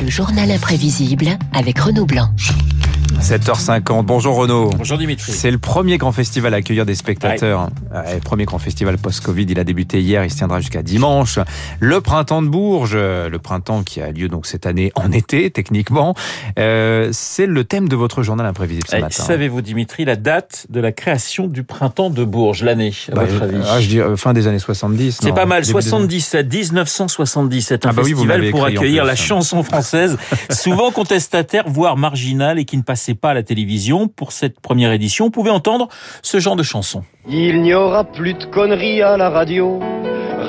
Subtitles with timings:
[0.00, 2.30] Le journal imprévisible avec Renaud Blanc.
[3.18, 4.04] 7h50.
[4.04, 4.70] Bonjour Renaud.
[4.76, 5.32] Bonjour Dimitri.
[5.32, 7.68] C'est le premier grand festival à accueillir des spectateurs.
[7.92, 9.46] Ouais, premier grand festival post-Covid.
[9.48, 10.24] Il a débuté hier.
[10.24, 11.38] Il se tiendra jusqu'à dimanche.
[11.80, 16.14] Le printemps de Bourges, le printemps qui a lieu donc cette année en été, techniquement.
[16.58, 19.22] Euh, c'est le thème de votre journal imprévisible ce Eh, matin.
[19.22, 23.42] Savez-vous Dimitri la date de la création du printemps de Bourges, l'année, à Bah, votre
[23.42, 25.18] avis ah, je dis euh, fin des années 70.
[25.22, 28.64] C'est pas mal, début des- 77, 1977, un Ah bah oui, vous festival m'avez pour
[28.64, 30.16] accueillir la chanson française,
[30.50, 34.08] souvent contestataire, voire marginale et qui ne passait pas à la télévision.
[34.08, 35.88] Pour cette première édition, on pouvait entendre
[36.20, 37.02] ce genre de chansons.
[37.26, 39.80] Il n'y aura plus de conneries à la radio,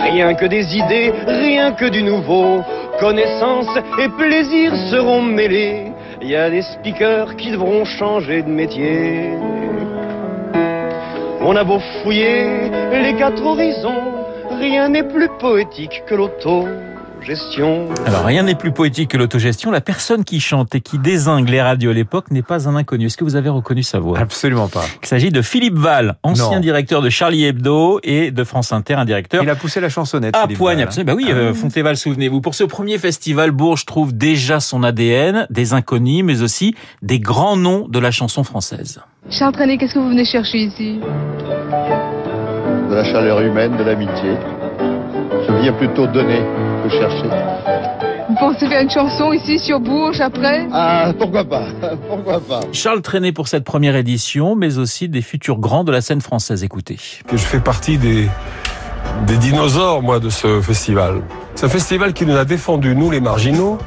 [0.00, 2.60] rien que des idées, rien que du nouveau.
[3.00, 3.66] Connaissance
[3.98, 5.90] et plaisir seront mêlés.
[6.22, 9.32] Il y a des speakers qui devront changer de métier.
[11.40, 12.70] On a beau fouiller
[13.02, 14.04] les quatre horizons,
[14.60, 16.14] rien n'est plus poétique que
[17.20, 17.88] l'autogestion.
[18.06, 19.70] Alors rien n'est plus poétique que l'autogestion.
[19.70, 23.06] La personne qui chante et qui désingue les radios à l'époque n'est pas un inconnu.
[23.06, 24.18] Est-ce que vous avez reconnu sa voix?
[24.18, 24.84] Absolument pas.
[25.02, 26.60] Il s'agit de Philippe Val, ancien Non.
[26.60, 30.36] directeur de Charlie Hebdo et de France Inter, un directeur Il a poussé la chansonnette.
[30.36, 31.12] à Poigne, absolument.
[31.12, 32.40] Bah oui, euh, Fontéval, souvenez-vous.
[32.40, 37.56] Pour ce premier festival, Bourges trouve déjà son ADN, des inconnus, mais aussi des grands
[37.56, 39.00] noms de la chanson française.
[39.30, 41.00] Charles Trenet, qu'est-ce que vous venez chercher ici?
[42.88, 44.34] De la chaleur humaine, de l'amitié.
[45.30, 46.40] Je viens plutôt donner
[46.82, 47.28] que chercher.
[48.28, 50.66] Vous pensez faire une chanson ici sur Bourges après?
[50.72, 51.66] Ah, pourquoi pas
[52.08, 56.00] Pourquoi pas Charles Trenet pour cette première édition, mais aussi des futurs grands de la
[56.00, 56.64] scène française.
[56.64, 56.98] Écoutez.
[57.26, 58.28] que je fais partie des,
[59.26, 61.22] des dinosaures, moi, de ce festival.
[61.54, 63.78] C'est un festival qui nous a défendu, nous, les marginaux,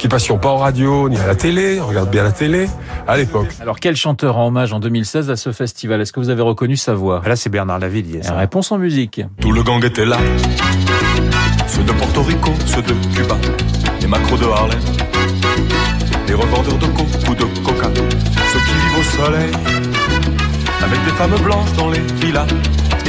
[0.00, 2.68] qui passions pas en radio ni à la télé, on regarde bien la télé,
[3.06, 3.48] à l'époque.
[3.60, 6.00] Alors, quel chanteur en hommage en 2016 à ce festival?
[6.00, 7.20] Est-ce que vous avez reconnu sa voix?
[7.22, 8.22] Ah, Là, c'est Bernard Lavillier.
[8.22, 8.32] ça.
[8.32, 9.20] La réponse en musique.
[9.42, 10.16] Tout le gang était là.
[11.66, 13.36] Ceux de Porto Rico, ceux de Cuba,
[14.00, 14.78] les macros de Harlem,
[16.26, 19.50] les revendeurs de coke ou de coca, ceux qui vivent au soleil,
[20.82, 22.46] avec des femmes blanches dans les villas,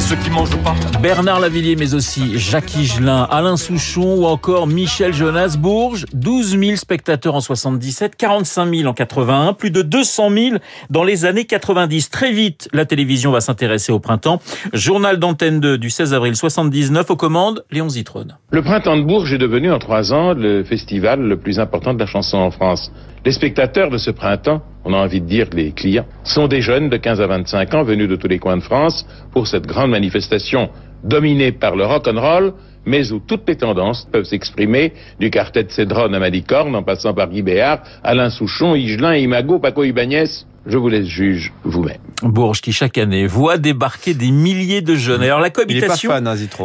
[0.02, 0.76] et ceux qui mangent pas.
[1.02, 6.06] Bernard Lavillier, mais aussi Jacques Higelin, Alain Souchon ou encore Michel Jonas Bourges.
[6.14, 10.56] 12 000 spectateurs en 77, 45 000 en 81, plus de 200 000
[10.90, 12.10] dans les années 90.
[12.10, 14.42] Très vite, la télévision va s'intéresser au printemps.
[14.74, 18.38] Journal d'antenne 2 du 16 avril 79 aux commandes, Léon Zitrone.
[18.52, 22.00] Le printemps de Bourges est devenu en trois ans le festival le plus important de
[22.00, 22.92] la chanson en France.
[23.24, 26.90] Les spectateurs de ce printemps, on a envie de dire les clients, sont des jeunes
[26.90, 29.92] de 15 à 25 ans venus de tous les coins de France pour cette grande
[29.92, 30.70] manifestation
[31.04, 32.54] dominée par le rock'n'roll,
[32.86, 37.30] mais où toutes les tendances peuvent s'exprimer, du quartet Cédron à Malicorne, en passant par
[37.30, 40.46] Guy Béard, Alain Souchon, Higelin, Imago, Paco Ibanez.
[40.66, 42.11] Je vous laisse juge vous-même.
[42.24, 45.24] Bourges qui chaque année voit débarquer des milliers de jeunes.
[45.24, 46.22] Alors la cohabitation hein,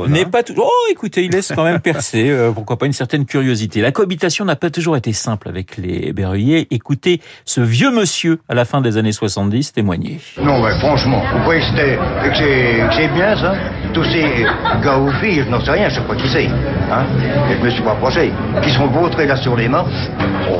[0.09, 0.29] n'est hein.
[0.31, 0.71] pas toujours.
[0.71, 2.31] Oh, écoutez, il laisse quand même percer.
[2.31, 3.81] euh, pourquoi pas une certaine curiosité.
[3.81, 6.67] La cohabitation n'a pas toujours été simple avec les berruyers.
[6.71, 10.21] Écoutez ce vieux monsieur à la fin des années 70 témoigner.
[10.41, 11.99] Non, mais franchement, vous croyez que c'est
[12.31, 13.55] que c'est bien, ça?
[13.93, 14.45] Tous ces
[14.83, 16.47] gars ou filles, je n'en sais rien, je sais pas qui c'est.
[16.47, 17.07] Hein?
[17.51, 18.33] Et je me suis pas approché.
[18.63, 20.09] Qui sont vautrés là sur les marches
[20.51, 20.55] Oh,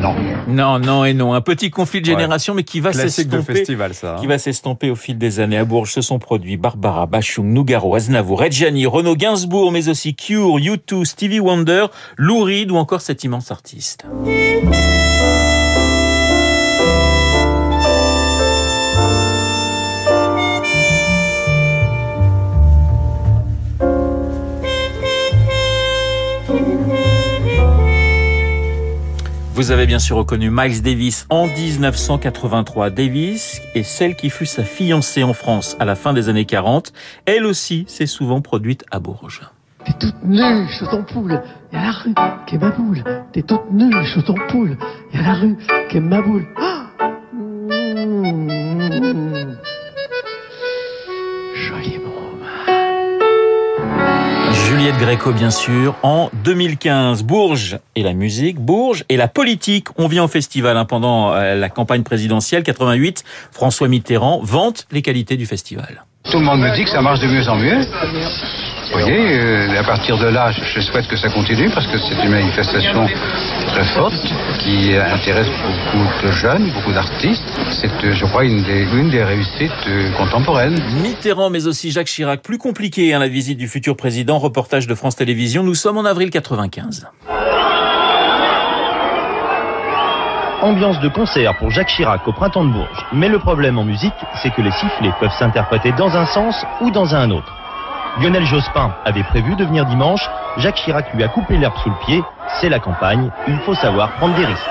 [0.00, 0.14] non.
[0.48, 1.34] Non, non et non.
[1.34, 3.64] Un petit conflit de génération, mais qui va s'estomper.
[3.88, 4.16] Festival, ça.
[4.16, 4.20] hein.
[4.20, 5.56] Qui va s'estomper au fil des années.
[5.56, 10.56] À Bourges se sont produits Barbara, Bachung, Nougaro, Aznavour, Reggiani, Renaud Gainsbourg, mais aussi Cure,
[10.58, 11.86] U2, Stevie Wonder,
[12.16, 14.04] Lou Reed ou encore cet immense artiste.
[29.60, 32.88] Vous avez bien sûr reconnu Miles Davis en 1983.
[32.88, 36.94] Davis est celle qui fut sa fiancée en France à la fin des années 40.
[37.26, 39.42] Elle aussi s'est souvent produite à Bourges.
[39.84, 40.40] T'es toute nue
[41.12, 42.14] poule, la rue
[42.46, 43.04] qui est ma boule.
[43.34, 43.90] T'es toute nue
[44.48, 44.78] poule,
[45.12, 45.58] la rue
[45.90, 46.46] qui est ma boule.
[55.00, 57.22] Gréco, bien sûr, en 2015.
[57.22, 59.88] Bourges et la musique, Bourges et la politique.
[59.96, 63.24] On vient au festival hein, pendant euh, la campagne présidentielle 88.
[63.50, 66.04] François Mitterrand vante les qualités du festival.
[66.24, 67.80] Tout le monde me dit que ça marche de mieux en mieux.
[67.80, 72.22] Vous voyez, euh, à partir de là, je, souhaite que ça continue parce que c'est
[72.24, 73.06] une manifestation
[73.68, 75.46] très forte qui intéresse
[75.94, 77.42] beaucoup de jeunes, beaucoup d'artistes.
[77.70, 80.78] C'est, euh, je crois, une des, une des réussites euh, contemporaines.
[81.02, 82.42] Mitterrand, mais aussi Jacques Chirac.
[82.42, 84.38] Plus compliqué, hein, la visite du futur président.
[84.38, 85.62] Reportage de France Télévisions.
[85.62, 87.08] Nous sommes en avril 95.
[90.62, 93.06] Ambiance de concert pour Jacques Chirac au printemps de Bourges.
[93.14, 94.12] Mais le problème en musique,
[94.42, 97.50] c'est que les sifflets peuvent s'interpréter dans un sens ou dans un autre.
[98.20, 100.28] Lionel Jospin avait prévu de venir dimanche
[100.58, 102.22] Jacques Chirac lui a coupé l'herbe sous le pied.
[102.60, 103.30] C'est la campagne.
[103.48, 104.68] Il faut savoir prendre des risques.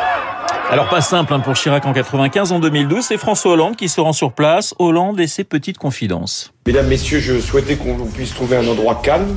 [0.70, 4.00] Alors pas simple hein, pour Chirac en 95, en 2012, c'est François Hollande qui se
[4.00, 4.76] rend sur place.
[4.78, 6.54] Hollande et ses petites confidences.
[6.68, 9.36] Mesdames, Messieurs, je souhaitais qu'on puisse trouver un endroit calme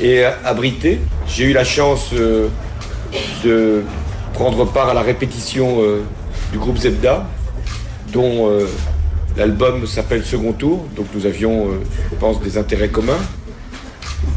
[0.00, 1.00] et abrité.
[1.26, 2.48] J'ai eu la chance euh,
[3.44, 3.84] de
[4.32, 6.02] prendre part à la répétition euh,
[6.52, 7.26] du groupe Zebda,
[8.12, 8.66] dont euh,
[9.36, 10.86] l'album s'appelle Second Tour.
[10.96, 11.68] Donc nous avions,
[12.10, 13.20] je pense, des intérêts communs,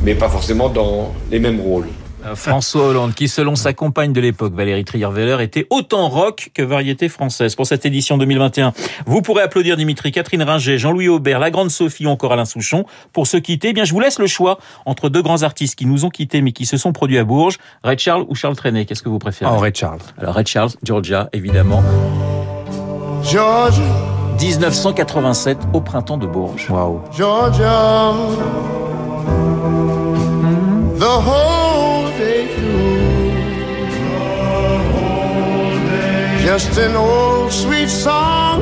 [0.03, 1.87] mais pas forcément dans les mêmes rôles.
[2.33, 7.09] François Hollande, qui selon sa compagne de l'époque, Valérie Trierweiler, était autant rock que variété
[7.09, 7.55] française.
[7.55, 8.73] Pour cette édition 2021,
[9.05, 12.85] vous pourrez applaudir Dimitri, Catherine Ringer, Jean-Louis Aubert, la grande Sophie ou encore Alain Souchon.
[13.13, 15.85] Pour se quitter, eh bien, je vous laisse le choix entre deux grands artistes qui
[15.85, 18.85] nous ont quittés mais qui se sont produits à Bourges, Ray Charles ou Charles Trenet.
[18.85, 19.51] Qu'est-ce que vous préférez?
[19.53, 19.99] Oh, Ray Charles.
[20.17, 21.83] Alors, Ray Charles, Georgia, évidemment.
[23.23, 23.83] Georgia.
[24.39, 26.69] 1987, au printemps de Bourges.
[26.69, 27.01] Waouh.
[27.15, 28.13] Georgia.
[30.99, 31.54] The whole
[36.55, 38.61] Just an old sweet song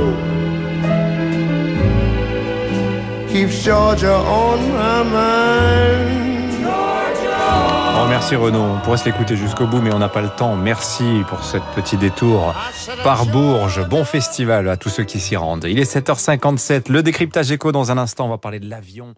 [3.31, 6.65] keeps Georgia on my mind.
[6.65, 8.63] Oh, merci Renaud.
[8.63, 10.55] On pourrait se l'écouter jusqu'au bout, mais on n'a pas le temps.
[10.55, 12.55] Merci pour ce petit détour
[13.03, 13.87] par Bourges.
[13.87, 15.65] Bon festival à tous ceux qui s'y rendent.
[15.69, 16.91] Il est 7h57.
[16.91, 18.25] Le décryptage écho dans un instant.
[18.25, 19.13] On va parler de l'avion.